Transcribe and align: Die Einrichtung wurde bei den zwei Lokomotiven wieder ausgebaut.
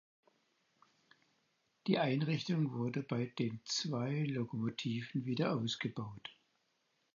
Die 1.85 1.99
Einrichtung 1.99 2.73
wurde 2.73 3.03
bei 3.03 3.25
den 3.37 3.61
zwei 3.65 4.23
Lokomotiven 4.23 5.25
wieder 5.25 5.51
ausgebaut. 5.55 6.35